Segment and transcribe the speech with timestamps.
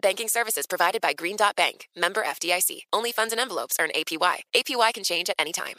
[0.00, 2.82] Banking services provided by Green Dot Bank, member FDIC.
[2.92, 4.36] Only funds and envelopes earn APY.
[4.54, 5.76] APY can change at any time.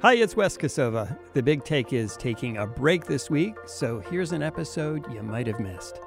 [0.00, 1.18] Hi, it's Wes Kosova.
[1.32, 5.48] The big take is taking a break this week, so here's an episode you might
[5.48, 6.00] have missed.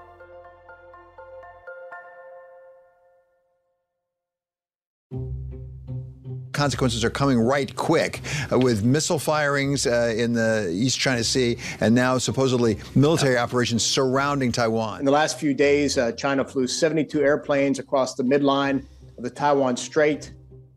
[6.62, 11.58] Consequences are coming right quick uh, with missile firings uh, in the East China Sea
[11.80, 15.00] and now supposedly military operations surrounding Taiwan.
[15.00, 18.86] In the last few days, uh, China flew 72 airplanes across the midline
[19.18, 20.34] of the Taiwan Strait.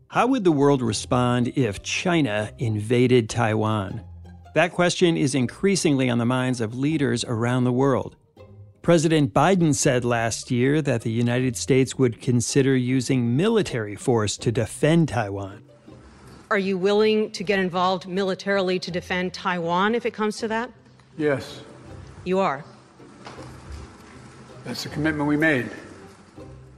[0.07, 4.01] How would the world respond if China invaded Taiwan?
[4.55, 8.15] That question is increasingly on the minds of leaders around the world.
[8.81, 14.51] President Biden said last year that the United States would consider using military force to
[14.51, 15.64] defend Taiwan.
[16.51, 20.69] Are you willing to get involved militarily to defend Taiwan if it comes to that?
[21.17, 21.61] Yes.
[22.23, 22.63] You are?
[24.63, 25.71] That's the commitment we made.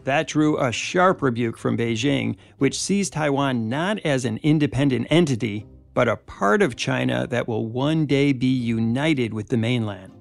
[0.05, 5.65] That drew a sharp rebuke from Beijing, which sees Taiwan not as an independent entity,
[5.93, 10.13] but a part of China that will one day be united with the mainland.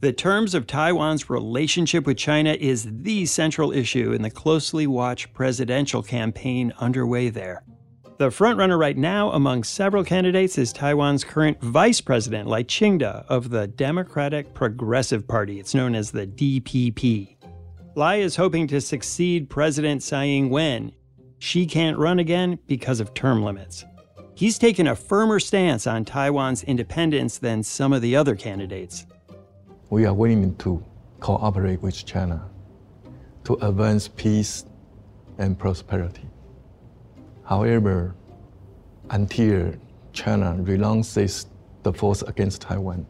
[0.00, 5.32] The terms of Taiwan's relationship with China is the central issue in the closely watched
[5.32, 7.62] presidential campaign underway there.
[8.20, 13.48] The frontrunner right now among several candidates is Taiwan's current vice president, Lai Ching-te, of
[13.48, 15.58] the Democratic Progressive Party.
[15.58, 17.36] It's known as the DPP.
[17.94, 20.92] Lai is hoping to succeed President Tsai Ing wen.
[21.38, 23.86] She can't run again because of term limits.
[24.34, 29.06] He's taken a firmer stance on Taiwan's independence than some of the other candidates.
[29.88, 30.84] We are willing to
[31.20, 32.50] cooperate with China
[33.44, 34.66] to advance peace
[35.38, 36.28] and prosperity.
[37.50, 38.14] However,
[39.10, 39.74] until
[40.12, 41.46] China renounces
[41.82, 43.04] the force against Taiwan,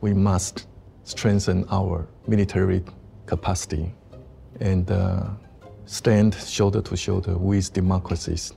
[0.00, 0.68] we must
[1.02, 2.84] strengthen our military
[3.26, 3.92] capacity
[4.60, 5.30] and uh,
[5.86, 8.52] stand shoulder to shoulder with democracies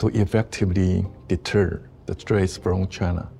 [0.00, 3.30] to effectively deter the threats from China.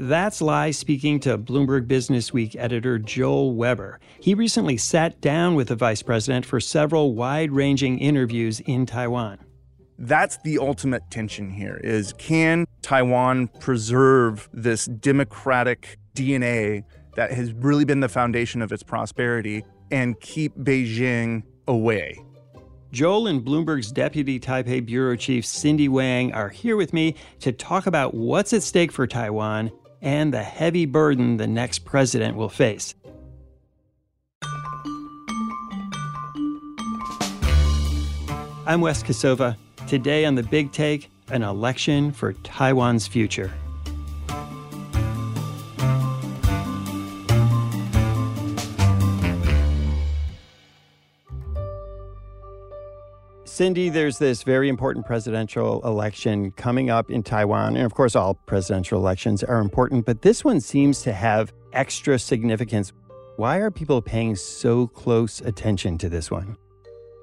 [0.00, 4.00] That's Lai speaking to Bloomberg Businessweek editor Joel Weber.
[4.18, 9.38] He recently sat down with the vice president for several wide ranging interviews in Taiwan
[10.00, 16.84] that's the ultimate tension here is can Taiwan preserve this democratic DNA
[17.16, 22.18] that has really been the foundation of its prosperity and keep Beijing away?
[22.92, 27.86] Joel and Bloomberg's deputy Taipei bureau chief Cindy Wang are here with me to talk
[27.86, 32.94] about what's at stake for Taiwan and the heavy burden the next president will face.
[38.66, 39.56] I'm Wes Kosova.
[39.90, 43.52] Today on The Big Take, an election for Taiwan's future.
[53.44, 57.74] Cindy, there's this very important presidential election coming up in Taiwan.
[57.74, 62.16] And of course, all presidential elections are important, but this one seems to have extra
[62.16, 62.92] significance.
[63.38, 66.56] Why are people paying so close attention to this one?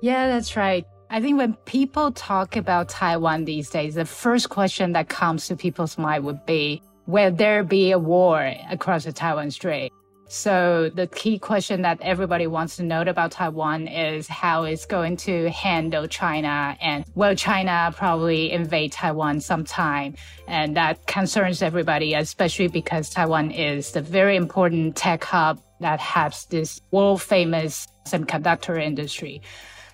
[0.02, 0.86] Yeah, that's right.
[1.10, 5.56] I think when people talk about Taiwan these days, the first question that comes to
[5.56, 9.94] people's mind would be, will there be a war across the Taiwan Strait?
[10.28, 15.16] So the key question that everybody wants to know about Taiwan is how it's going
[15.18, 20.16] to handle China and will China probably invade Taiwan sometime?
[20.46, 26.44] And that concerns everybody, especially because Taiwan is the very important tech hub that has
[26.48, 29.42] this world famous semiconductor industry.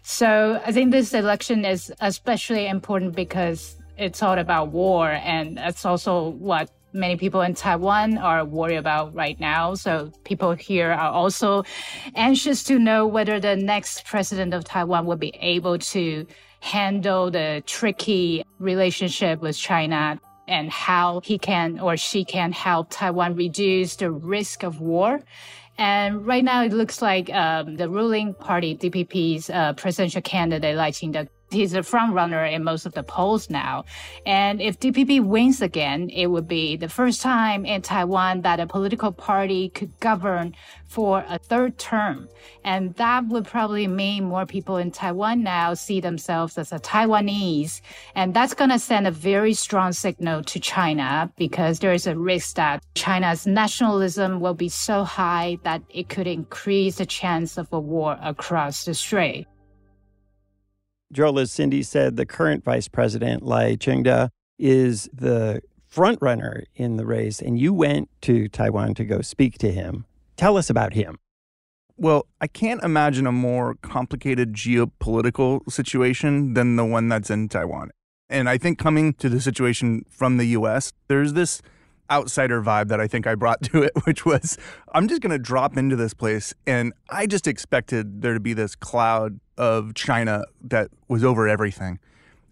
[0.04, 5.12] So I think this election is especially important because it's all about war.
[5.12, 9.76] And that's also what many people in Taiwan are worried about right now.
[9.76, 11.64] So people here are also
[12.16, 16.28] anxious to know whether the next president of Taiwan will be able to
[16.60, 23.36] handle the tricky relationship with China and how he can or she can help Taiwan
[23.36, 25.22] reduce the risk of war.
[25.78, 30.92] And right now, it looks like um, the ruling party, DPP's uh, presidential candidate, Lai
[30.92, 33.86] Ching-te, he's a front runner in most of the polls now.
[34.26, 38.68] And if DPP wins again, it would be the first time in Taiwan that a
[38.68, 40.56] political party could govern
[40.88, 42.28] for a third term.
[42.64, 47.82] And that would probably mean more people in Taiwan now see themselves as a Taiwanese.
[48.16, 52.18] And that's going to send a very strong signal to China because there is a
[52.18, 57.72] risk that China's nationalism will be so high that it could increase the chance of
[57.72, 59.48] a war across the strait.
[61.14, 66.98] Joel, as Cindy said, the current vice president, Lai Ching-te, is the front runner in
[66.98, 70.06] the race, and you went to Taiwan to go speak to him.
[70.38, 71.20] Tell us about him.
[71.96, 77.92] Well, I can't imagine a more complicated geopolitical situation than the one that's in Taiwan.
[78.28, 81.62] And I think coming to the situation from the US, there's this
[82.10, 84.58] outsider vibe that I think I brought to it, which was
[84.94, 86.56] I'm just going to drop into this place.
[86.66, 92.00] And I just expected there to be this cloud of China that was over everything.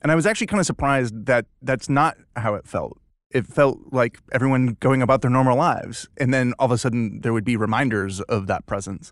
[0.02, 2.98] And I was actually kind of surprised that that's not how it felt.
[3.30, 6.10] It felt like everyone going about their normal lives.
[6.18, 9.12] And then all of a sudden, there would be reminders of that presence.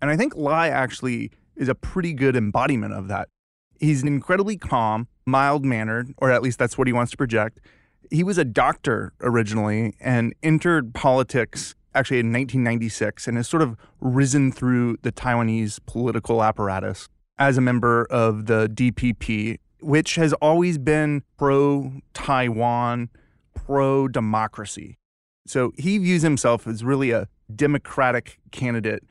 [0.00, 3.28] And I think Lai actually is a pretty good embodiment of that.
[3.78, 7.60] He's incredibly calm, mild mannered, or at least that's what he wants to project
[8.10, 13.76] he was a doctor originally and entered politics actually in 1996 and has sort of
[14.00, 17.08] risen through the Taiwanese political apparatus
[17.40, 23.08] as a member of the DPP, which has always been pro Taiwan,
[23.54, 24.98] pro democracy.
[25.46, 27.26] So he views himself as really a
[27.56, 29.02] democratic candidate.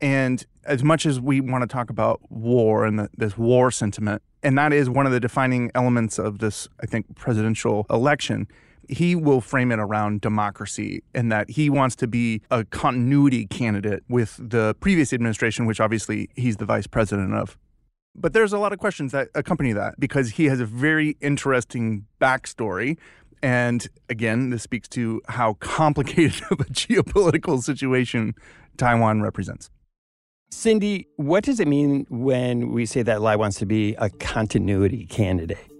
[0.00, 4.20] And as much as we want to talk about war and the, this war sentiment,
[4.42, 8.48] and that is one of the defining elements of this, I think, presidential election.
[8.88, 14.04] He will frame it around democracy and that he wants to be a continuity candidate
[14.08, 17.56] with the previous administration, which obviously he's the vice president of.
[18.18, 22.06] But there's a lot of questions that accompany that because he has a very interesting
[22.20, 22.96] backstory.
[23.42, 28.34] And again, this speaks to how complicated of a geopolitical situation
[28.76, 29.70] Taiwan represents.
[30.50, 35.04] Cindy, what does it mean when we say that Lai wants to be a continuity
[35.06, 35.75] candidate?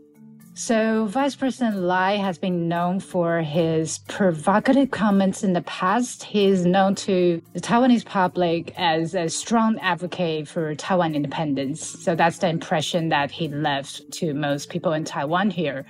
[0.58, 6.22] So, Vice President Lai has been known for his provocative comments in the past.
[6.22, 11.86] He is known to the Taiwanese public as a strong advocate for Taiwan independence.
[12.02, 15.84] So, that's the impression that he left to most people in Taiwan here.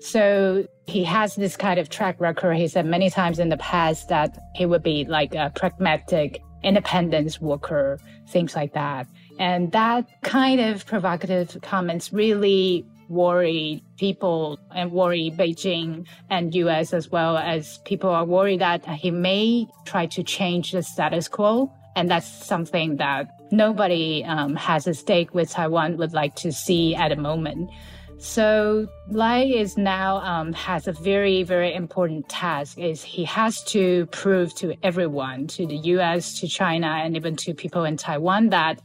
[0.00, 2.54] So, he has this kind of track record.
[2.56, 7.38] He said many times in the past that he would be like a pragmatic independence
[7.38, 9.08] worker, things like that.
[9.38, 17.10] And that kind of provocative comments really worry people and worry Beijing and US as
[17.10, 21.72] well as people are worried that he may try to change the status quo.
[21.94, 26.94] And that's something that nobody um, has a stake with Taiwan would like to see
[26.94, 27.70] at the moment.
[28.18, 32.78] So Lai is now um, has a very very important task.
[32.78, 37.52] Is he has to prove to everyone, to the U.S., to China, and even to
[37.54, 38.80] people in Taiwan that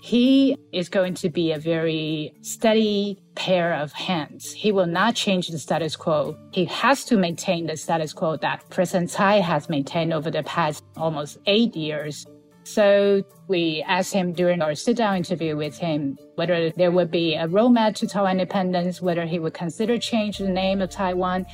[0.00, 4.52] he is going to be a very steady pair of hands.
[4.52, 6.36] He will not change the status quo.
[6.52, 10.84] He has to maintain the status quo that President Tsai has maintained over the past
[10.96, 12.24] almost eight years.
[12.66, 17.36] So we asked him during our sit down interview with him whether there would be
[17.36, 21.46] a roadmap to Taiwan independence, whether he would consider change the name of Taiwan.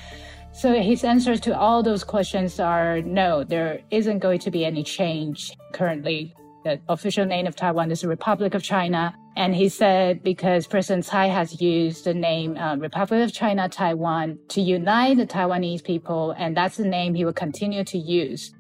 [0.53, 4.83] So his answers to all those questions are no, there isn't going to be any
[4.83, 6.35] change currently.
[6.65, 9.15] The official name of Taiwan is the Republic of China.
[9.37, 14.39] And he said because President Tsai has used the name uh, Republic of China Taiwan
[14.49, 18.55] to unite the Taiwanese people, and that's the name he will continue to use.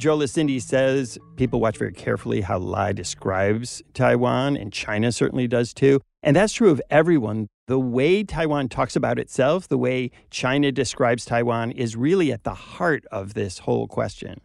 [0.00, 5.74] Joel Cindy says people watch very carefully how Lai describes Taiwan, and China certainly does
[5.74, 6.00] too.
[6.22, 7.48] And that's true of everyone.
[7.66, 12.54] The way Taiwan talks about itself, the way China describes Taiwan, is really at the
[12.54, 14.40] heart of this whole question.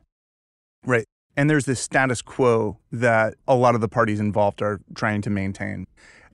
[0.86, 1.06] Right.
[1.38, 5.30] And there's this status quo that a lot of the parties involved are trying to
[5.30, 5.86] maintain.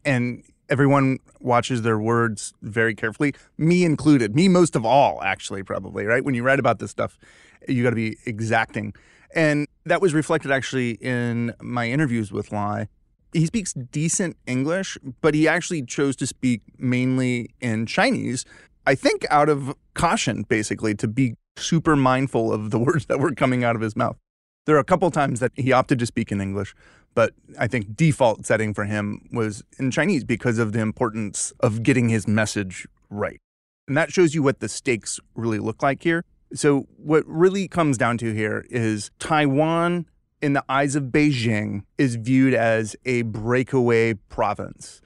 [0.03, 6.05] And everyone watches their words very carefully, me included, me most of all, actually, probably,
[6.05, 6.25] right?
[6.25, 7.19] When you write about this stuff,
[7.67, 8.95] you got to be exacting.
[9.33, 12.87] And that was reflected actually in my interviews with Lai.
[13.33, 18.43] He speaks decent English, but he actually chose to speak mainly in Chinese,
[18.85, 23.31] I think out of caution, basically, to be super mindful of the words that were
[23.31, 24.17] coming out of his mouth.
[24.65, 26.75] There are a couple times that he opted to speak in English,
[27.15, 31.83] but I think default setting for him was in Chinese because of the importance of
[31.83, 33.39] getting his message right.
[33.87, 36.23] And that shows you what the stakes really look like here.
[36.53, 40.05] So, what really comes down to here is Taiwan,
[40.41, 45.01] in the eyes of Beijing, is viewed as a breakaway province.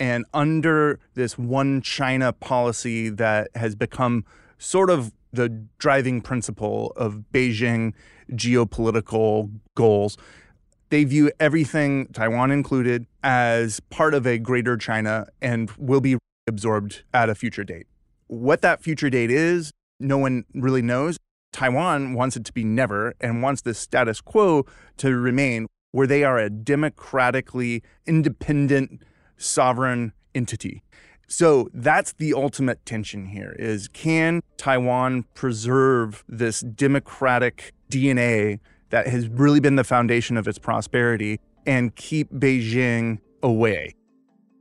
[0.00, 4.24] And under this one China policy that has become
[4.58, 7.92] sort of the driving principle of Beijing
[8.32, 10.16] geopolitical goals,
[10.90, 17.02] they view everything, Taiwan included, as part of a greater China and will be absorbed
[17.12, 17.86] at a future date.
[18.26, 21.18] What that future date is, no one really knows.
[21.52, 24.66] Taiwan wants it to be never and wants the status quo
[24.98, 29.02] to remain where they are a democratically independent
[29.36, 30.82] sovereign entity.
[31.26, 39.28] So that's the ultimate tension here is can Taiwan preserve this democratic DNA that has
[39.28, 43.94] really been the foundation of its prosperity and keep Beijing away?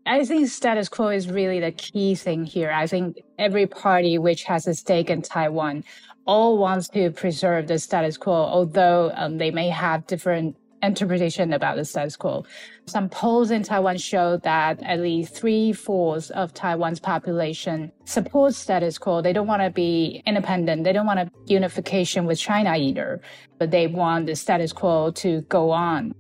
[0.08, 2.72] I think status quo is really the key thing here.
[2.72, 5.84] I think every party which has a stake in Taiwan
[6.26, 11.76] all wants to preserve the status quo, although um, they may have different interpretation about
[11.76, 12.46] the status quo.
[12.86, 18.98] Some polls in Taiwan show that at least three fourths of Taiwan's population supports status
[18.98, 19.22] quo.
[19.22, 20.86] They don't want to be independent.
[20.86, 23.20] They don't want a unification with China either,
[23.60, 26.14] but they want the status quo to go on.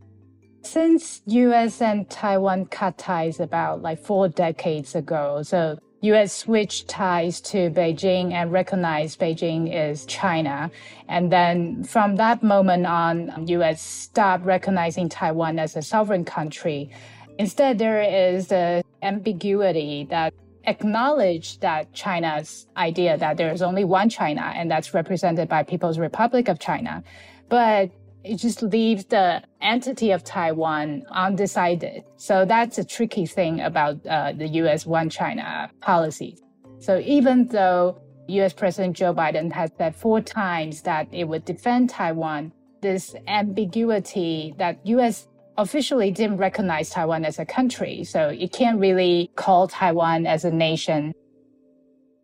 [0.67, 6.33] Since US and Taiwan cut ties about like four decades ago, so U.S.
[6.33, 10.69] switched ties to Beijing and recognized Beijing is China.
[11.07, 13.81] And then from that moment on, U.S.
[13.81, 16.91] stopped recognizing Taiwan as a sovereign country.
[17.39, 20.33] Instead, there is the ambiguity that
[20.65, 25.97] acknowledge that China's idea that there is only one China and that's represented by People's
[25.97, 27.05] Republic of China.
[27.47, 27.89] But
[28.27, 32.03] it just leaves the entity of Taiwan undecided.
[32.17, 34.85] So that's a tricky thing about uh, the U.S.
[34.85, 36.37] One China policy.
[36.79, 38.53] So even though U.S.
[38.53, 44.85] President Joe Biden has said four times that it would defend Taiwan, this ambiguity that
[44.85, 45.27] U.S.
[45.57, 50.51] officially didn't recognize Taiwan as a country, so it can't really call Taiwan as a
[50.51, 51.13] nation.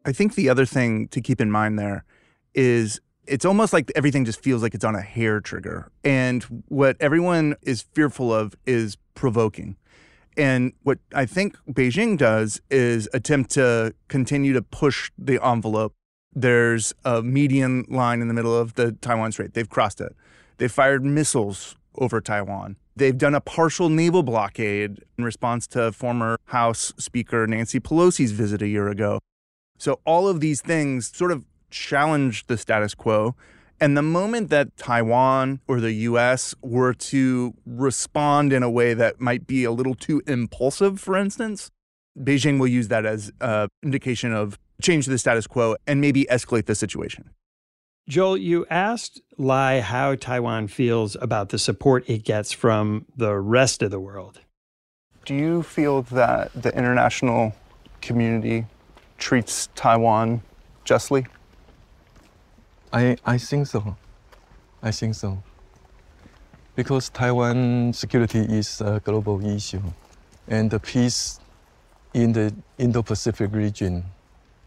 [0.06, 2.04] I think the other thing to keep in mind there
[2.54, 5.92] is it's almost like everything just feels like it's on a hair trigger.
[6.04, 9.78] And what everyone is fearful of is provoking.
[10.36, 15.94] And what I think Beijing does is attempt to continue to push the envelope.
[16.34, 19.54] There's a median line in the middle of the Taiwan Strait.
[19.54, 20.16] They've crossed it.
[20.58, 22.78] They've fired missiles over Taiwan.
[22.96, 28.62] They've done a partial naval blockade in response to former House Speaker Nancy Pelosi's visit
[28.62, 29.20] a year ago.
[29.78, 33.36] So all of these things sort of challenge the status quo.
[33.82, 39.20] And the moment that Taiwan or the US were to respond in a way that
[39.20, 41.72] might be a little too impulsive, for instance,
[42.18, 46.66] Beijing will use that as an indication of change the status quo and maybe escalate
[46.66, 47.32] the situation.
[48.08, 53.82] Joel, you asked Lai how Taiwan feels about the support it gets from the rest
[53.82, 54.42] of the world.
[55.26, 57.56] Do you feel that the international
[58.02, 58.66] community
[59.18, 60.42] treats Taiwan
[60.84, 61.26] justly?
[62.94, 63.98] I, I think so.
[64.84, 65.42] I think so.
[66.76, 69.82] Because Taiwan security is a global issue,
[70.48, 71.40] and the peace
[72.14, 74.04] in the Indo-Pacific region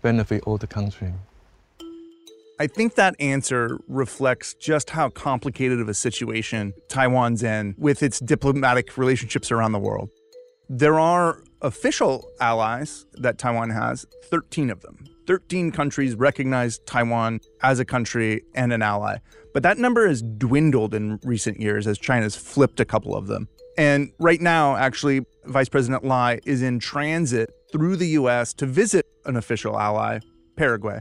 [0.03, 1.13] benefit all the country.
[2.59, 8.19] I think that answer reflects just how complicated of a situation Taiwan's in with its
[8.19, 10.09] diplomatic relationships around the world.
[10.69, 15.16] There are official allies that Taiwan has, 13 of them.
[15.27, 19.19] 13 countries recognize Taiwan as a country and an ally.
[19.53, 23.49] But that number has dwindled in recent years as China's flipped a couple of them.
[23.79, 29.07] And right now, actually, Vice President Lai is in transit through the US to visit
[29.25, 30.21] an official ally,
[30.57, 31.01] Paraguay.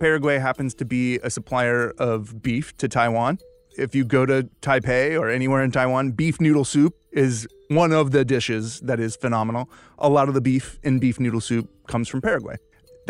[0.00, 3.38] Paraguay happens to be a supplier of beef to Taiwan.
[3.76, 8.10] If you go to Taipei or anywhere in Taiwan, beef noodle soup is one of
[8.10, 9.70] the dishes that is phenomenal.
[9.98, 12.56] A lot of the beef in beef noodle soup comes from Paraguay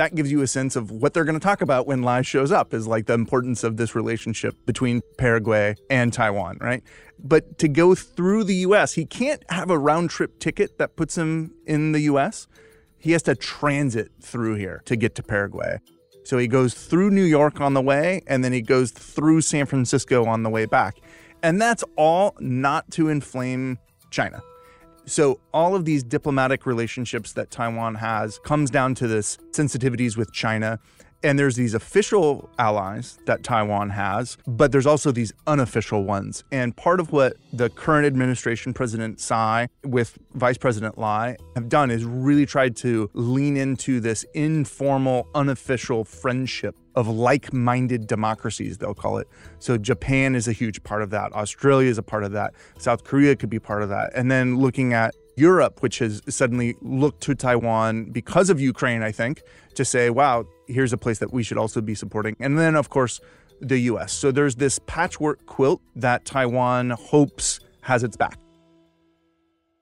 [0.00, 2.50] that gives you a sense of what they're going to talk about when Lai shows
[2.50, 6.82] up is like the importance of this relationship between Paraguay and Taiwan, right?
[7.22, 11.18] But to go through the US, he can't have a round trip ticket that puts
[11.18, 12.48] him in the US.
[12.96, 15.80] He has to transit through here to get to Paraguay.
[16.24, 19.66] So he goes through New York on the way, and then he goes through San
[19.66, 20.96] Francisco on the way back.
[21.42, 23.78] And that's all not to inflame
[24.10, 24.40] China.
[25.10, 30.32] So all of these diplomatic relationships that Taiwan has comes down to this sensitivities with
[30.32, 30.78] China
[31.22, 36.44] And there's these official allies that Taiwan has, but there's also these unofficial ones.
[36.50, 41.90] And part of what the current administration, President Tsai, with Vice President Lai, have done
[41.90, 48.94] is really tried to lean into this informal, unofficial friendship of like minded democracies, they'll
[48.94, 49.28] call it.
[49.58, 51.32] So Japan is a huge part of that.
[51.32, 52.54] Australia is a part of that.
[52.78, 54.10] South Korea could be part of that.
[54.14, 59.12] And then looking at Europe, which has suddenly looked to Taiwan because of Ukraine, I
[59.12, 59.42] think,
[59.74, 62.36] to say, wow, here's a place that we should also be supporting.
[62.40, 63.20] And then, of course,
[63.60, 64.12] the US.
[64.12, 68.38] So there's this patchwork quilt that Taiwan hopes has its back.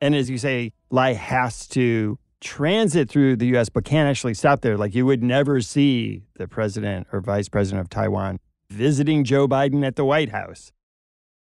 [0.00, 4.61] And as you say, Lai has to transit through the US but can't actually stop
[4.61, 4.76] there.
[4.76, 8.38] Like you would never see the president or vice president of Taiwan
[8.71, 10.73] visiting Joe Biden at the White House.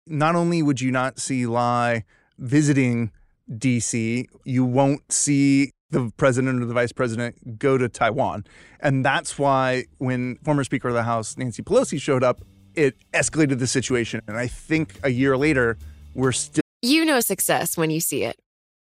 [0.08, 2.04] Not only would you not see Lai
[2.38, 3.12] visiting
[3.50, 8.46] DC, you won't see the president or the vice president go to Taiwan.
[8.80, 12.42] And that's why when former Speaker of the House Nancy Pelosi showed up,
[12.74, 14.22] it escalated the situation.
[14.28, 15.78] And I think a year later,
[16.14, 16.62] we're still.
[16.82, 18.38] You know success when you see it,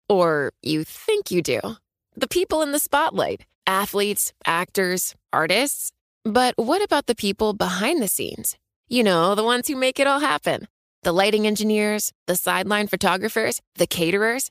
[0.09, 1.61] or you think you do.
[2.17, 5.91] The people in the spotlight athletes, actors, artists.
[6.25, 8.57] But what about the people behind the scenes?
[8.89, 10.69] You know, the ones who make it all happen
[11.03, 14.51] the lighting engineers, the sideline photographers, the caterers,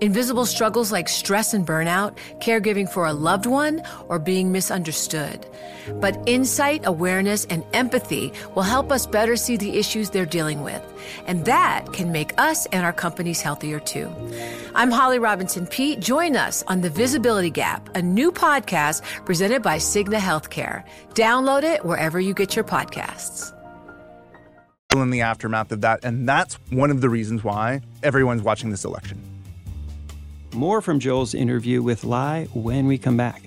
[0.00, 5.46] Invisible struggles like stress and burnout, caregiving for a loved one, or being misunderstood.
[6.00, 10.82] But insight, awareness, and empathy will help us better see the issues they're dealing with.
[11.26, 14.12] And that can make us and our companies healthier too.
[14.74, 16.00] I'm Holly Robinson Peete.
[16.00, 20.84] Join us on The Visibility Gap, a new podcast presented by Cigna Healthcare.
[21.14, 23.52] Download it wherever you get your podcasts
[25.02, 26.04] in the aftermath of that.
[26.04, 29.33] And that's one of the reasons why everyone's watching this election.
[30.54, 33.42] More from Joel's interview with Lai when we come back.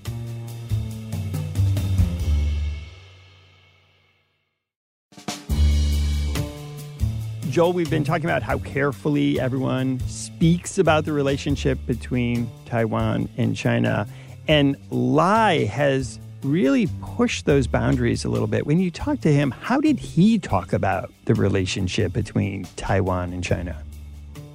[7.50, 13.56] Joel, we've been talking about how carefully everyone speaks about the relationship between Taiwan and
[13.56, 14.06] China.
[14.50, 18.68] And Lai has really pushed those boundaries a little bit.
[18.68, 23.44] When you talk to him, how did he talk about the relationship between Taiwan and
[23.44, 23.82] China?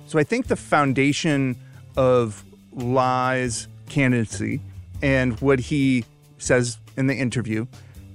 [0.07, 1.57] So I think the foundation
[1.97, 4.61] of Lai's candidacy
[5.03, 6.05] and what he
[6.39, 7.67] says in the interview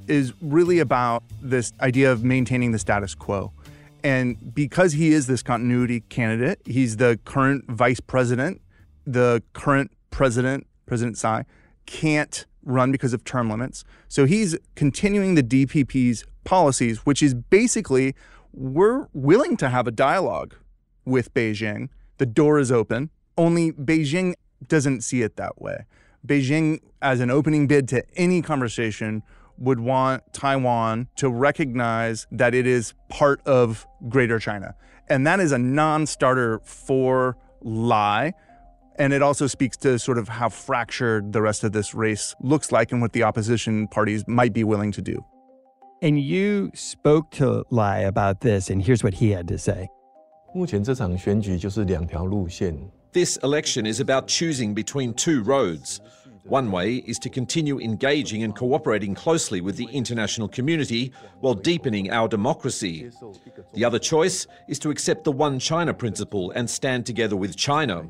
[0.08, 3.52] is really about this idea of maintaining the status quo.
[4.04, 8.62] And because he is this continuity candidate, he's the current vice president,
[9.06, 11.44] the current president, President Tsai,
[11.86, 13.84] can't run because of term limits.
[14.08, 18.16] So he's continuing the DPP's policies, which is basically
[18.54, 20.56] we're willing to have a dialogue
[21.06, 21.90] with Beijing.
[22.18, 23.10] The door is open.
[23.38, 24.34] Only Beijing
[24.68, 25.86] doesn't see it that way.
[26.26, 29.24] Beijing, as an opening bid to any conversation,
[29.58, 34.76] would want Taiwan to recognize that it is part of Greater China.
[35.10, 38.34] And that is a non starter for Lai.
[39.00, 42.72] And it also speaks to sort of how fractured the rest of this race looks
[42.72, 45.24] like and what the opposition parties might be willing to do.
[46.02, 49.90] And you spoke to Lai about this, and here's what he had to say.
[50.54, 52.76] 目前这场选举就是两条路线，
[53.14, 56.02] this election is about choosing between two roads.
[56.44, 62.10] One way is to continue engaging and cooperating closely with the international community while deepening
[62.12, 63.10] our democracy.
[63.74, 68.08] The other choice is to accept the One China principle and stand together with China.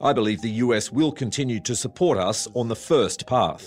[0.00, 3.62] I believe the US will continue to support us on the first path.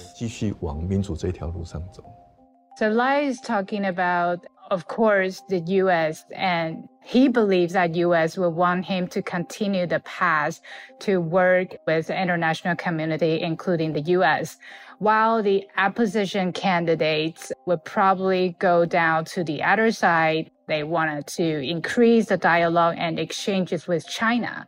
[2.76, 6.26] So Lai is talking about of course, the U.S.
[6.34, 8.38] and he believes that U.S.
[8.38, 10.62] will want him to continue the path
[11.00, 14.58] to work with the international community, including the U.S.
[15.00, 21.60] While the opposition candidates would probably go down to the other side, they wanted to
[21.60, 24.66] increase the dialogue and exchanges with China.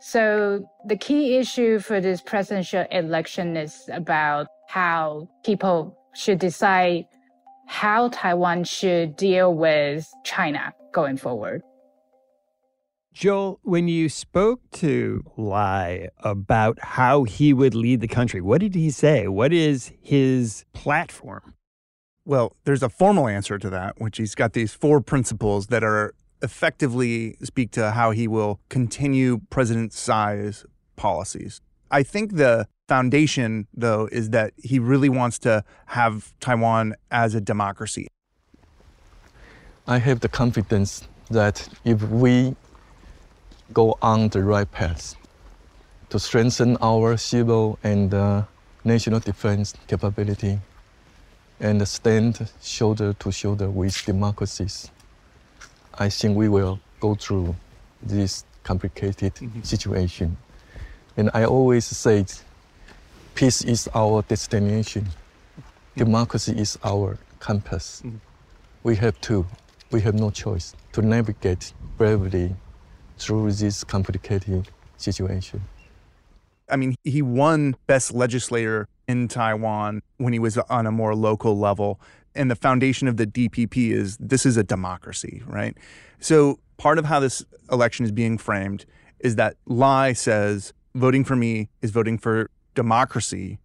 [0.00, 7.06] So the key issue for this presidential election is about how people should decide
[7.68, 11.62] how Taiwan should deal with China going forward.
[13.12, 18.74] Joel, when you spoke to Lai about how he would lead the country, what did
[18.74, 19.28] he say?
[19.28, 21.54] What is his platform?
[22.24, 26.14] Well, there's a formal answer to that, which he's got these four principles that are
[26.42, 30.64] effectively speak to how he will continue President Tsai's
[30.96, 31.60] policies.
[31.90, 37.40] I think the foundation, though, is that he really wants to have Taiwan as a
[37.40, 38.08] democracy.
[39.86, 42.56] I have the confidence that if we
[43.72, 45.14] go on the right path
[46.10, 48.42] to strengthen our civil and uh,
[48.84, 50.58] national defense capability
[51.60, 54.90] and stand shoulder to shoulder with democracies.
[55.98, 57.56] I think we will go through
[58.02, 59.62] this complicated mm-hmm.
[59.62, 60.36] situation.
[61.18, 62.24] And I always say
[63.34, 65.62] peace is our destination, mm-hmm.
[65.96, 68.02] democracy is our compass.
[68.06, 68.18] Mm-hmm.
[68.84, 69.44] We have to,
[69.90, 72.54] we have no choice to navigate bravely
[73.18, 75.60] through this complicated situation.
[76.70, 81.58] I mean, he won Best Legislator in Taiwan when he was on a more local
[81.58, 82.00] level.
[82.36, 85.76] And the foundation of the DPP is this is a democracy, right?
[86.20, 88.86] So part of how this election is being framed
[89.18, 93.58] is that Lai says voting for me is voting for democracy.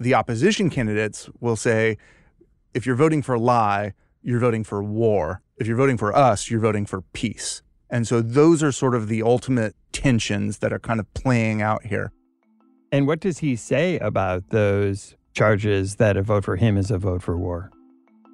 [0.00, 1.96] The opposition candidates will say,
[2.74, 5.42] if you're voting for a lie, you're voting for war.
[5.56, 7.62] If you're voting for us, you're voting for peace.
[7.90, 11.86] And so those are sort of the ultimate tensions that are kind of playing out
[11.86, 12.10] here.
[12.90, 16.98] And what does he say about those charges that a vote for him is a
[16.98, 17.70] vote for war?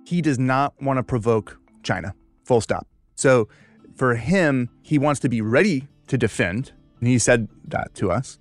[0.06, 2.14] He does not want to provoke China,
[2.44, 2.86] full stop.
[3.16, 3.48] So
[3.96, 6.72] for him, he wants to be ready to defend.
[7.00, 8.38] And he said that to us.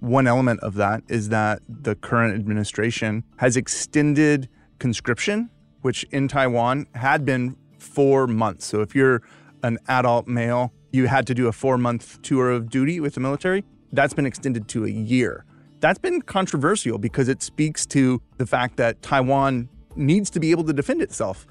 [0.00, 5.50] One element of that is that the current administration has extended conscription,
[5.82, 8.66] which in Taiwan had been four months.
[8.66, 9.22] So if you're
[9.62, 13.20] an adult male, you had to do a four month tour of duty with the
[13.20, 13.64] military.
[13.92, 15.44] That's been extended to a year.
[15.80, 20.64] That's been controversial because it speaks to the fact that Taiwan needs to be able
[20.64, 21.46] to defend itself.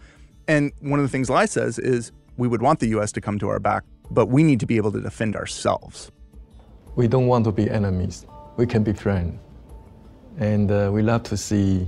[0.48, 3.40] And one of the things Lai says is we would want the US to come
[3.40, 6.12] to our back, but we need to be able to defend ourselves.
[6.96, 8.26] We don't want to be enemies.
[8.56, 9.40] We can be friends.
[10.38, 11.88] And uh, we love to see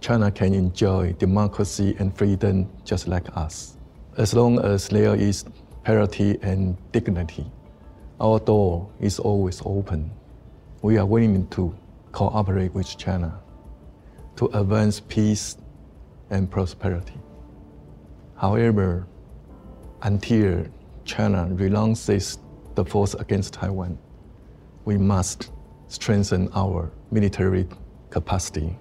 [0.00, 3.76] China can enjoy democracy and freedom just like us.
[4.16, 5.44] As long as there is
[5.84, 7.46] parity and dignity,
[8.20, 10.10] our door is always open.
[10.82, 11.76] We are willing to
[12.10, 13.40] cooperate with China
[14.36, 15.58] to advance peace
[16.30, 17.20] and prosperity.
[18.36, 19.06] However,
[20.02, 20.66] until
[21.04, 22.38] China renounces
[22.74, 23.98] the force against Taiwan,
[24.90, 25.52] we must
[25.86, 27.64] strengthen our military
[28.10, 28.76] capacity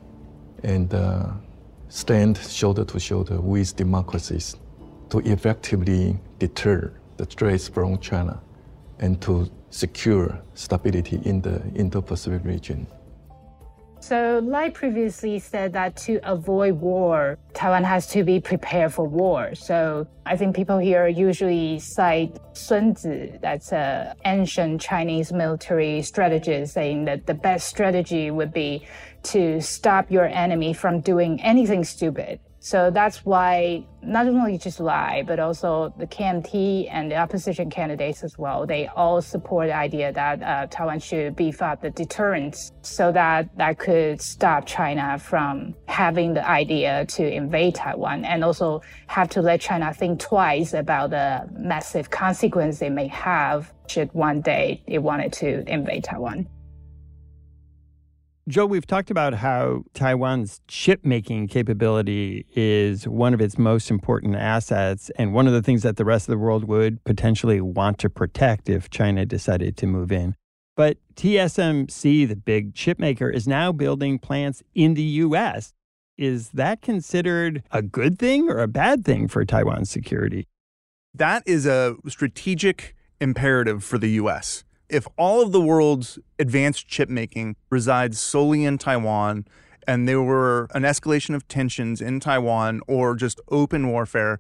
[0.64, 1.28] and uh,
[1.90, 4.56] stand shoulder to shoulder with democracies
[5.12, 8.42] to effectively deter the threats from China
[8.98, 12.88] and to secure stability in the Indo-Pacific region.
[14.02, 19.54] So, Lai previously said that to avoid war, Taiwan has to be prepared for war.
[19.56, 26.74] So, I think people here usually cite Sun Tzu, that's an ancient Chinese military strategist,
[26.74, 28.88] saying that the best strategy would be
[29.24, 32.40] to stop your enemy from doing anything stupid.
[32.62, 38.24] So that's why not only just Lai, but also the KMT and the opposition candidates
[38.24, 42.72] as well, they all support the idea that uh, Taiwan should beef up the deterrence
[42.82, 48.82] so that that could stop China from having the idea to invade Taiwan and also
[49.08, 54.42] have to let China think twice about the massive consequence it may have should one
[54.42, 56.48] day it wanted to invade Taiwan.
[58.50, 64.36] Joe, we've talked about how Taiwan's chip making capability is one of its most important
[64.36, 68.00] assets and one of the things that the rest of the world would potentially want
[68.00, 70.34] to protect if China decided to move in.
[70.76, 75.72] But TSMC, the big chip maker, is now building plants in the U.S.
[76.18, 80.48] Is that considered a good thing or a bad thing for Taiwan's security?
[81.14, 87.10] That is a strategic imperative for the U.S if all of the world's advanced chip
[87.10, 89.46] making resides solely in Taiwan
[89.88, 94.40] and there were an escalation of tensions in Taiwan or just open warfare,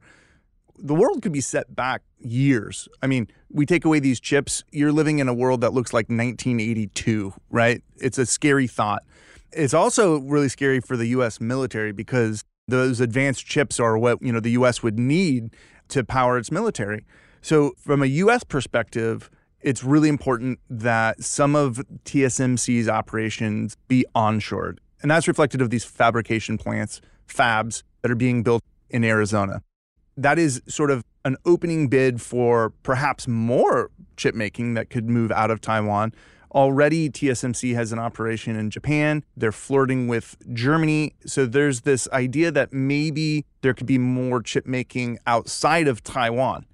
[0.77, 2.87] the world could be set back years.
[3.01, 6.05] I mean, we take away these chips, you're living in a world that looks like
[6.05, 7.81] 1982, right?
[7.97, 9.03] It's a scary thought.
[9.51, 14.31] It's also really scary for the US military because those advanced chips are what, you
[14.31, 15.55] know, the US would need
[15.89, 17.05] to power its military.
[17.41, 19.29] So from a US perspective,
[19.61, 24.77] it's really important that some of TSMC's operations be onshored.
[25.01, 29.61] And that's reflected of these fabrication plants, fabs that are being built in Arizona.
[30.17, 35.31] That is sort of an opening bid for perhaps more chip making that could move
[35.31, 36.13] out of Taiwan.
[36.51, 39.23] Already, TSMC has an operation in Japan.
[39.37, 41.13] They're flirting with Germany.
[41.25, 46.65] So there's this idea that maybe there could be more chip making outside of Taiwan.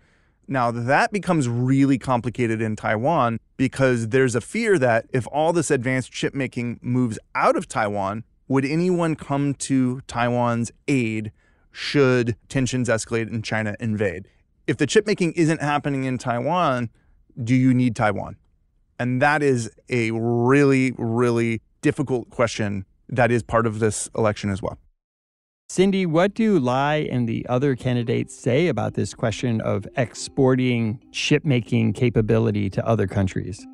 [0.47, 5.71] Now, that becomes really complicated in Taiwan because there's a fear that if all this
[5.71, 11.31] advanced chip making moves out of Taiwan, would anyone come to Taiwan's aid
[11.71, 14.27] should tensions escalate and China invade?
[14.67, 16.89] If the chip making isn't happening in Taiwan,
[17.43, 18.38] do you need Taiwan?
[18.99, 24.62] And that is a really, really difficult question that is part of this election as
[24.62, 24.77] well.
[25.67, 31.43] Cindy, what do Lai and the other candidates say about this question of exporting chip
[31.43, 33.65] making capability to other countries?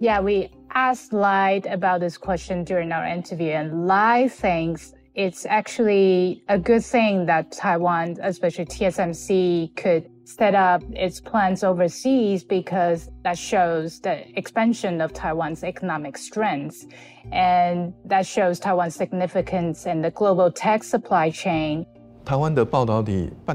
[0.00, 6.42] Yeah, we asked Lai about this question during our interview, and Lai thinks it's actually
[6.48, 13.36] a good thing that Taiwan, especially TSMC, could set up its plants overseas because that
[13.36, 16.86] shows the expansion of Taiwan's economic strength.
[17.32, 21.84] And that shows Taiwan's significance in the global tech supply chain.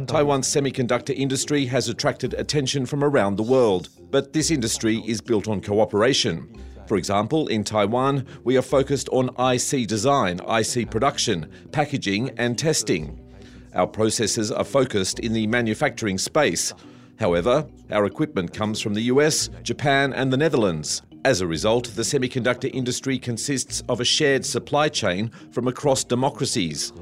[0.05, 5.47] Taiwan's semiconductor industry has attracted attention from around the world, but this industry is built
[5.47, 6.53] on cooperation.
[6.87, 13.24] For example, in Taiwan, we are focused on IC design, IC production, packaging, and testing.
[13.75, 16.73] Our processes are focused in the manufacturing space.
[17.19, 21.01] However, our equipment comes from the US, Japan, and the Netherlands.
[21.25, 26.93] As a result, the semiconductor industry consists of a shared supply chain from across democracies.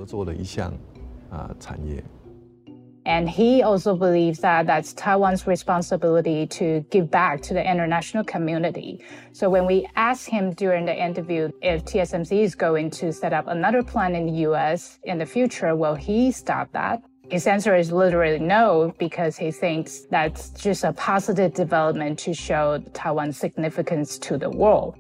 [3.06, 9.04] And he also believes that that's Taiwan's responsibility to give back to the international community.
[9.34, 13.48] So when we asked him during the interview if TSMC is going to set up
[13.48, 17.04] another plant in the US in the future, will he stop that?
[17.30, 22.84] His answer is literally no, because he thinks that's just a positive development to show
[22.94, 24.96] Taiwan's significance to the world.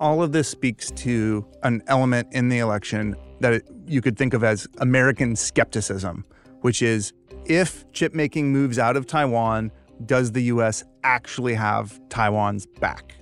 [0.00, 4.42] All of this speaks to an element in the election that you could think of
[4.42, 6.24] as American skepticism
[6.64, 7.12] which is
[7.44, 9.70] if chip making moves out of Taiwan,
[10.06, 13.16] does the US actually have Taiwan's back?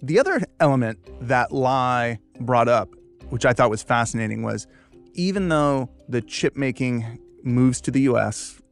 [0.00, 2.88] The other element that Lai brought up,
[3.28, 4.66] which I thought was fascinating, was
[5.12, 8.62] even though the chip making moves to the US,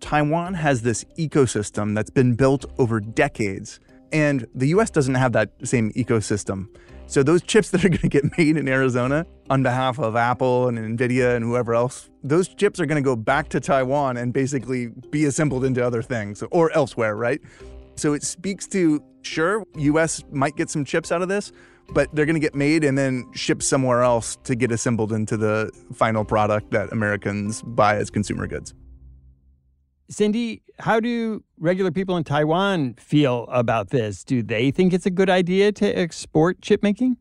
[0.00, 3.78] Taiwan has this ecosystem that's been built over decades.
[4.10, 6.66] And the US doesn't have that same ecosystem.
[7.06, 10.68] So those chips that are going to get made in Arizona on behalf of Apple
[10.68, 14.32] and Nvidia and whoever else, those chips are going to go back to Taiwan and
[14.32, 17.38] basically be assembled into other things or elsewhere, right?
[17.96, 21.52] So it speaks to sure, US might get some chips out of this,
[21.90, 25.36] but they're going to get made and then shipped somewhere else to get assembled into
[25.36, 28.72] the final product that Americans buy as consumer goods.
[30.08, 34.24] Cindy, how do regular people in Taiwan feel about this?
[34.24, 37.18] Do they think it's a good idea to export chip making?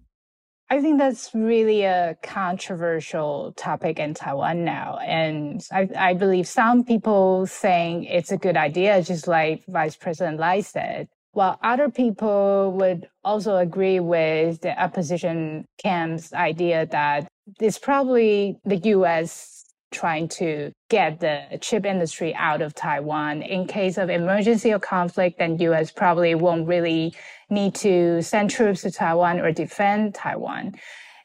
[0.72, 5.00] I think that's really a controversial topic in Taiwan now.
[5.00, 10.40] And I, I, believe some people think it's a good idea, just like Vice President
[10.40, 17.28] Lai said, while other people would also agree with the opposition camp's idea that
[17.60, 19.61] it's probably the US
[19.92, 23.42] trying to get the chip industry out of Taiwan.
[23.42, 25.92] In case of emergency or conflict, then U.S.
[25.92, 27.14] probably won't really
[27.50, 30.74] need to send troops to Taiwan or defend Taiwan.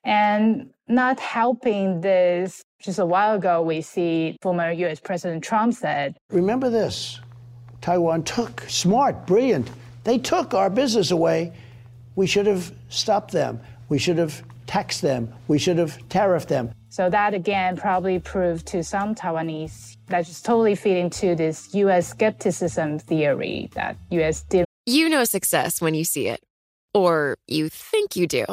[0.05, 5.01] And not helping this, just a while ago, we see former U.S.
[5.01, 7.21] President Trump said, Remember this
[7.81, 9.71] Taiwan took, smart, brilliant,
[10.05, 11.53] they took our business away.
[12.15, 13.61] We should have stopped them.
[13.89, 15.33] We should have taxed them.
[15.49, 16.73] We should have tariffed them.
[16.97, 22.09] So that again probably proved to some Taiwanese that just totally feed into this U.S.
[22.09, 24.45] skepticism theory that U.S.
[24.45, 24.65] did.
[24.87, 26.43] You know success when you see it,
[26.95, 28.47] or you think you do.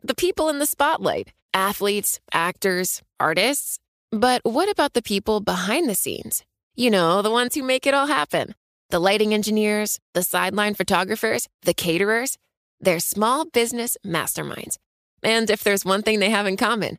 [0.00, 3.80] The people in the spotlight: athletes, actors, artists.
[4.12, 6.44] But what about the people behind the scenes?
[6.76, 8.54] You know, the ones who make it all happen.
[8.90, 12.38] The lighting engineers, the sideline photographers, the caterers.
[12.80, 14.76] They're small business masterminds.
[15.24, 16.98] And if there's one thing they have in common,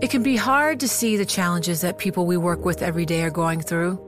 [0.00, 3.22] It can be hard to see the challenges that people we work with every day
[3.22, 3.98] are going through.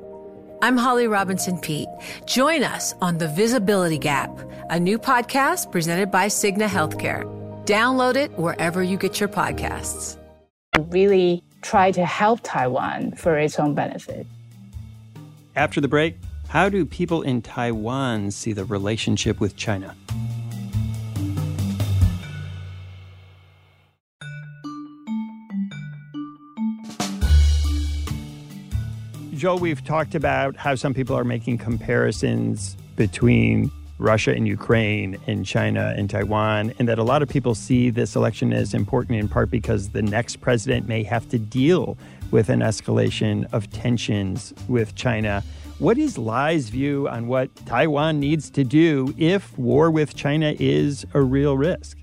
[0.62, 1.88] I'm Holly Robinson Peete.
[2.26, 4.30] Join us on The Visibility Gap,
[4.70, 7.24] a new podcast presented by Cigna Healthcare.
[7.64, 10.16] Download it wherever you get your podcasts.
[10.90, 14.26] Really try to help Taiwan for its own benefit.
[15.56, 16.16] After the break,
[16.48, 19.96] how do people in Taiwan see the relationship with China?
[29.36, 35.44] Joel, we've talked about how some people are making comparisons between Russia and Ukraine and
[35.44, 39.28] China and Taiwan, and that a lot of people see this election as important in
[39.28, 41.98] part because the next president may have to deal
[42.30, 45.44] with an escalation of tensions with China.
[45.80, 51.04] What is Lai's view on what Taiwan needs to do if war with China is
[51.12, 51.98] a real risk?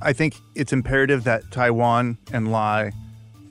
[0.00, 2.92] I think it's imperative that Taiwan and Lai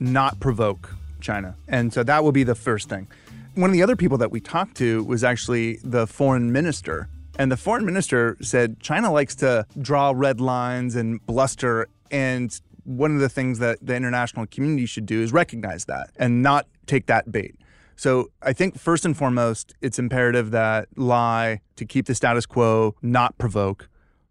[0.00, 0.90] not provoke
[1.26, 1.56] China.
[1.68, 3.08] And so that will be the first thing.
[3.54, 7.08] One of the other people that we talked to was actually the foreign minister.
[7.38, 11.88] And the foreign minister said China likes to draw red lines and bluster.
[12.10, 16.42] And one of the things that the international community should do is recognize that and
[16.42, 17.56] not take that bait.
[17.96, 22.94] So I think first and foremost, it's imperative that Lai to keep the status quo,
[23.02, 23.88] not provoke.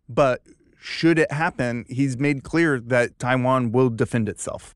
[0.08, 0.42] But
[0.80, 4.76] should it happen, he's made clear that Taiwan will defend itself.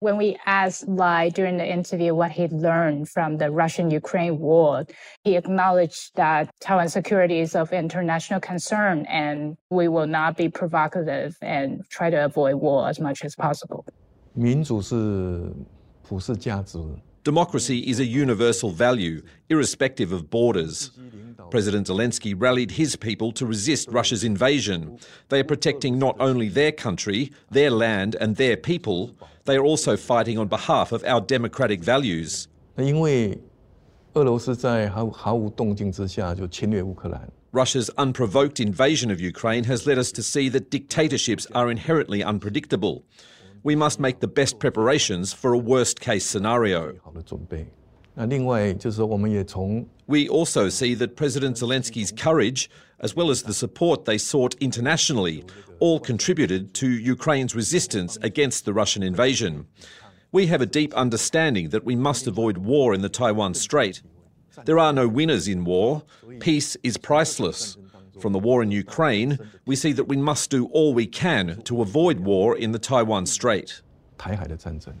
[0.00, 4.86] When we asked Lai during the interview what he learned from the Russian Ukraine war,
[5.24, 11.36] he acknowledged that Taiwan security is of international concern and we will not be provocative
[11.42, 13.84] and try to avoid war as much as possible.
[17.24, 20.92] Democracy is a universal value, irrespective of borders.
[21.49, 24.97] President Zelensky rallied his people to resist Russia's invasion.
[25.29, 29.95] They are protecting not only their country, their land, and their people, they are also
[29.97, 32.47] fighting on behalf of our democratic values.
[32.75, 33.37] 那因为
[34.13, 43.03] 俄罗斯在毫毫无动静之下就侵略乌克兰， Russia's unprovoked invasion of Ukraine has led us to see that dictatorships are inherently unpredictable.
[43.63, 46.95] We must make the best preparations for a worst case scenario.
[48.17, 48.27] 好的准备。
[48.27, 52.67] 那另外就是说，我们也从 We also see that President Zelensky's courage,
[52.99, 55.43] as well as the support they sought internationally,
[55.79, 59.65] all contributed to Ukraine's resistance against the Russian invasion.
[60.31, 64.01] We have a deep understanding that we must avoid war in the Taiwan Strait.
[64.65, 66.03] There are no winners in war.
[66.39, 67.77] Peace is priceless.
[68.19, 71.81] From the war in Ukraine, we see that we must do all we can to
[71.81, 73.81] avoid war in the Taiwan Strait.
[74.17, 74.93] 台海的战争。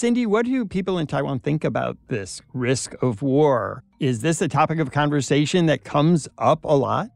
[0.00, 3.84] Cindy, what do people in Taiwan think about this risk of war?
[3.98, 7.10] Is this a topic of conversation that comes up a lot?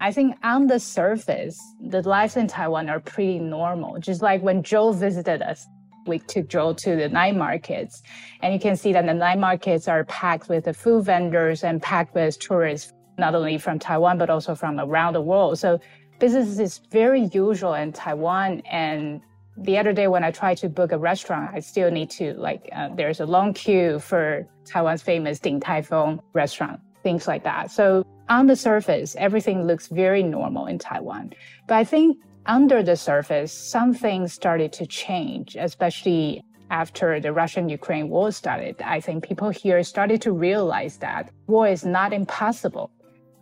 [0.00, 4.00] I think on the surface, the lives in Taiwan are pretty normal.
[4.00, 5.68] Just like when Joel visited us,
[6.04, 8.02] we took Joel to the night markets,
[8.42, 11.80] and you can see that the night markets are packed with the food vendors and
[11.80, 15.60] packed with tourists, not only from Taiwan, but also from around the world.
[15.60, 15.78] So
[16.18, 18.62] business is very usual in Taiwan.
[18.68, 19.20] And
[19.62, 22.68] the other day when I tried to book a restaurant, I still need to like,
[22.72, 27.70] uh, there's a long queue for Taiwan's famous Din Tai Fung restaurant, things like that.
[27.70, 31.34] So on the surface, everything looks very normal in Taiwan.
[31.66, 37.68] But I think under the surface, some things started to change, especially after the Russian
[37.68, 38.80] Ukraine war started.
[38.82, 42.90] I think people here started to realize that war is not impossible.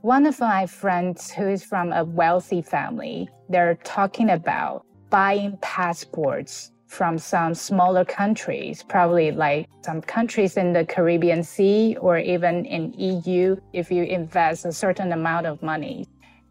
[0.01, 6.73] One of my friends who is from a wealthy family, they're talking about buying passports
[6.87, 12.93] from some smaller countries, probably like some countries in the Caribbean Sea or even in
[12.95, 16.07] EU if you invest a certain amount of money.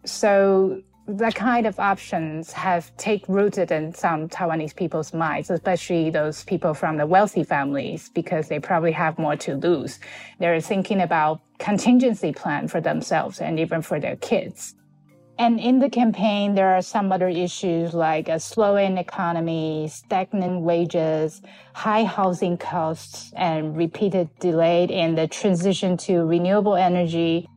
[0.06, 6.43] So that kind of options have take rooted in some Taiwanese people's minds, especially those
[6.43, 10.00] people from the wealthy families, because they probably have more to lose.
[10.39, 14.76] They're thinking about contingency plan for themselves and even for their kids.
[15.39, 21.43] And in the campaign, there are some other issues like a slowing economy, stagnant wages,
[21.73, 27.47] high housing costs, and repeated delay in the transition to renewable energy.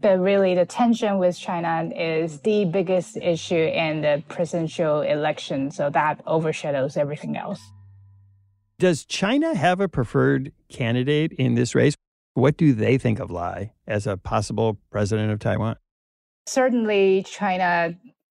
[0.00, 5.70] But really, the tension with China is the biggest issue in the presidential election.
[5.70, 7.60] So that overshadows everything else.
[8.80, 11.94] Does China have a preferred candidate in this race?
[12.34, 15.76] What do they think of Lai as a possible president of Taiwan?
[16.48, 17.94] Certainly, China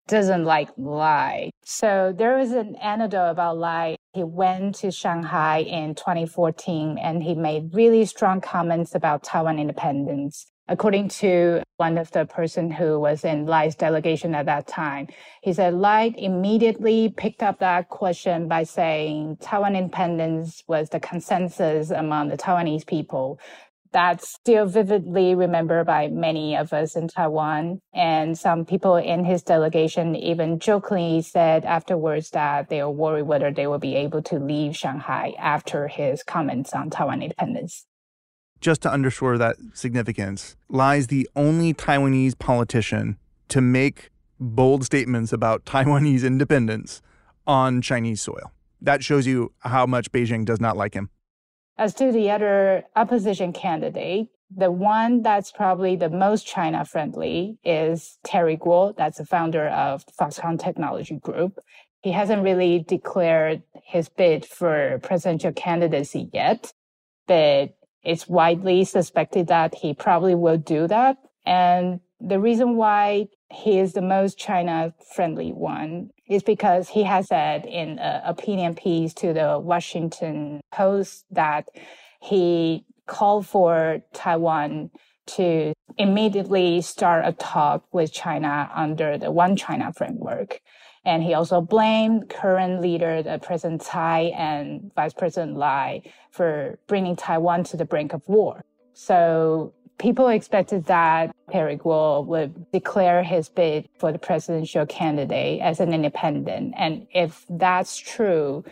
[0.08, 1.52] doesn't like Lai.
[1.64, 3.98] So there was an anecdote about Lai.
[4.14, 10.48] He went to Shanghai in 2014 and he made really strong comments about Taiwan independence.
[10.68, 15.08] According to one of the person who was in Lai's delegation at that time,
[15.44, 21.92] he said Lai immediately picked up that question by saying Taiwan independence was the consensus
[21.92, 23.40] among the Taiwanese people.
[23.92, 27.82] That's still vividly remembered by many of us in Taiwan.
[27.94, 33.52] And some people in his delegation even jokingly said afterwards that they are worried whether
[33.52, 37.86] they will be able to leave Shanghai after his comments on Taiwan independence.
[38.62, 43.18] Just to underscore that significance, Lai is the only Taiwanese politician
[43.48, 44.10] to make
[44.40, 47.02] bold statements about Taiwanese independence
[47.48, 48.52] on Chinese soil.
[48.82, 51.10] That shows you how much Beijing does not like him.
[51.80, 58.20] As to the other opposition candidate, the one that's probably the most China friendly is
[58.26, 58.92] Terry Gou.
[58.98, 61.58] That's the founder of Foxconn Technology Group.
[62.02, 66.74] He hasn't really declared his bid for presidential candidacy yet,
[67.28, 71.18] but it's widely suspected that he probably will do that.
[71.46, 77.28] And the reason why he is the most China friendly one is because he has
[77.28, 81.68] said in an opinion piece to the Washington Post that
[82.22, 84.92] he called for Taiwan
[85.26, 90.62] to immediately start a talk with China under the One China framework.
[91.06, 97.16] And he also blamed current leader, the President Tsai and Vice President Lai for bringing
[97.16, 98.64] Taiwan to the brink of war.
[98.94, 105.80] So people expected that Terry Gou would declare his bid for the presidential candidate as
[105.80, 106.74] an independent.
[106.78, 108.64] And if that's true,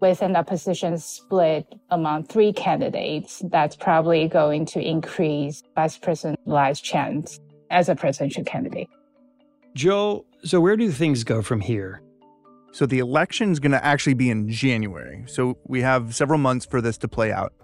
[0.00, 6.80] with an opposition split among three candidates, that's probably going to increase Vice President Lai's
[6.80, 7.40] chance
[7.70, 8.88] as a presidential candidate.
[9.74, 12.02] Joel, so where do things go from here?
[12.72, 15.24] So the election is going to actually be in January.
[15.26, 17.54] So we have several months for this to play out.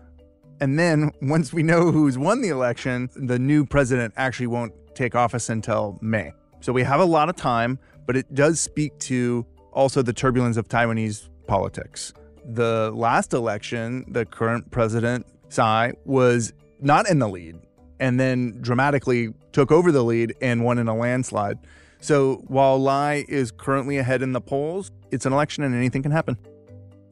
[0.63, 5.17] And then once we know who's won the election, the new president actually won't take
[5.17, 6.31] office until May.
[6.61, 10.57] So we have a lot of time, but it does speak to also the turbulence
[10.57, 12.15] of Taiwanese politics.
[12.45, 17.59] The last election, the current president, Tsai, was not in the lead
[17.99, 21.59] and then dramatically took over the lead and won in a landslide.
[22.01, 26.13] So while Lai is currently ahead in the polls, it's an election and anything can
[26.13, 26.39] happen.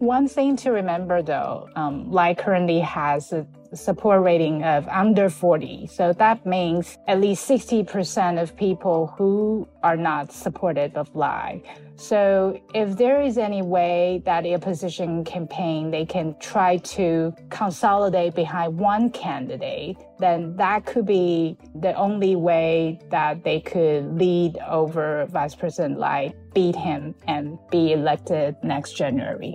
[0.01, 5.89] One thing to remember though, um, currently has a support rating of under 40.
[5.89, 11.63] So that means at least 60% of people who are not supportive of Lai.
[11.97, 18.35] So if there is any way that the opposition campaign, they can try to consolidate
[18.35, 25.27] behind one candidate, then that could be the only way that they could lead over
[25.27, 29.55] Vice President Lai, beat him, and be elected next January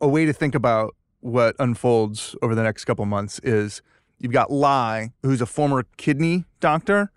[0.00, 3.82] a way to think about what unfolds over the next couple months is
[4.18, 7.10] you've got Lai, who's a former kidney doctor,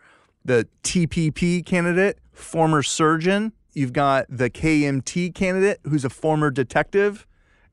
[0.44, 3.54] the TPP candidate, former surgeon.
[3.74, 7.28] You've got the KMT candidate, who's a former detective.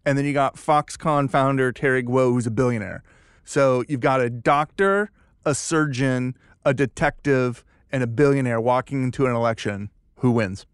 [0.05, 3.03] And then you got Foxconn founder Terry Gou, who's a billionaire.
[3.45, 5.11] So you've got a doctor,
[5.45, 9.91] a surgeon, a detective, and a billionaire walking into an election.
[10.17, 10.67] Who wins?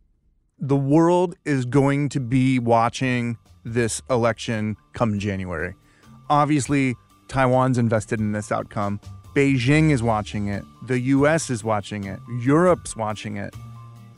[0.59, 5.75] The world is going to be watching this election come January.
[6.31, 6.97] Obviously,
[7.29, 9.01] Taiwan's invested in this outcome.
[9.35, 10.65] Beijing is watching it.
[10.87, 12.21] The US is watching it.
[12.41, 13.55] Europe's watching it.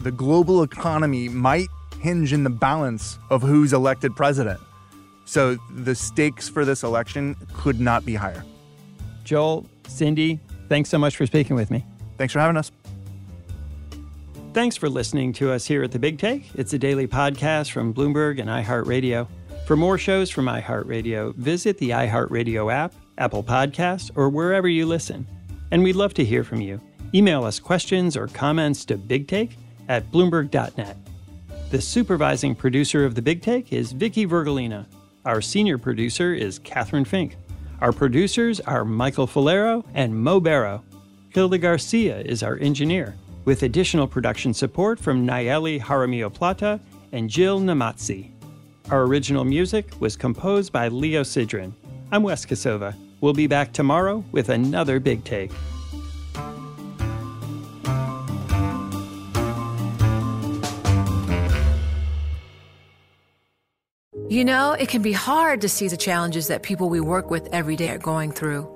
[0.01, 1.69] The global economy might
[2.01, 4.61] hinge in the balance of who's elected president.
[5.25, 8.45] So the stakes for this election could not be higher.
[9.25, 10.39] Joel, Cindy,
[10.69, 11.85] thanks so much for speaking with me.
[12.19, 12.71] Thanks for having us.
[14.57, 16.49] Thanks for listening to us here at The Big Take.
[16.55, 19.29] It's a daily podcast from Bloomberg and iHeartRadio.
[19.67, 25.27] For more shows from iHeartRadio, visit the iHeartRadio app, Apple Podcasts, or wherever you listen.
[25.73, 26.81] And we'd love to hear from you.
[27.13, 29.57] Email us questions or comments to bigtake
[29.91, 30.97] at bloomberg.net.
[31.71, 34.87] The supervising producer of The Big Take is Vicki Vergolina.
[35.27, 37.37] Our senior producer is Kathryn Fink.
[37.83, 40.83] Our producers are Michael Falero and Mo Barrow.
[41.35, 46.79] Gilda Garcia is our engineer with additional production support from Nayeli Jaramillo Plata
[47.13, 48.33] and Jill Namazi.
[48.91, 51.73] Our original music was composed by Leo Sidran.
[52.13, 52.95] I'm Wes Kosova.
[53.21, 55.51] We'll be back tomorrow with another big take.
[64.29, 67.49] You know, it can be hard to see the challenges that people we work with
[67.53, 68.76] every day are going through.